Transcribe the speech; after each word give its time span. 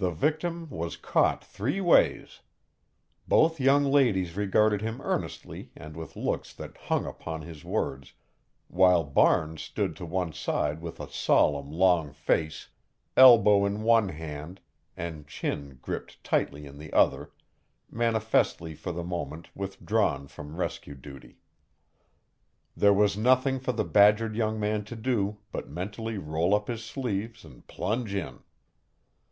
The 0.00 0.12
victim 0.12 0.70
was 0.70 0.96
caught 0.96 1.42
three 1.44 1.80
ways. 1.80 2.38
Both 3.26 3.58
young 3.58 3.82
ladies 3.82 4.36
regarded 4.36 4.80
him 4.80 5.00
earnestly 5.02 5.72
and 5.74 5.96
with 5.96 6.14
looks 6.14 6.52
that 6.54 6.76
hung 6.76 7.04
upon 7.04 7.42
his 7.42 7.64
words, 7.64 8.12
while 8.68 9.02
Barnes 9.02 9.60
stood 9.60 9.96
to 9.96 10.06
one 10.06 10.32
side 10.32 10.80
with 10.80 11.00
a 11.00 11.10
solemn 11.10 11.72
long 11.72 12.12
face, 12.12 12.68
elbow 13.16 13.66
in 13.66 13.82
one 13.82 14.10
hand 14.10 14.60
and 14.96 15.26
chin 15.26 15.80
gripped 15.82 16.22
tightly 16.22 16.64
in 16.64 16.78
the 16.78 16.92
other, 16.92 17.32
manifestly 17.90 18.76
for 18.76 18.92
the 18.92 19.02
moment 19.02 19.48
withdrawn 19.56 20.28
from 20.28 20.54
rescue 20.56 20.94
duty. 20.94 21.38
There 22.76 22.94
was 22.94 23.16
nothing 23.18 23.58
for 23.58 23.72
the 23.72 23.84
badgered 23.84 24.36
young 24.36 24.60
man 24.60 24.84
to 24.84 24.94
do 24.94 25.38
but 25.50 25.68
mentally 25.68 26.18
roll 26.18 26.54
up 26.54 26.68
his 26.68 26.84
sleeves 26.84 27.44
and 27.44 27.66
plunge 27.66 28.14
in. 28.14 28.44